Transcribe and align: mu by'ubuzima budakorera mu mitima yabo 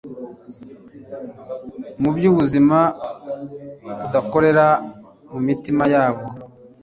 mu 2.01 2.09
by'ubuzima 2.15 2.79
budakorera 3.99 4.67
mu 5.31 5.39
mitima 5.47 5.83
yabo 5.93 6.23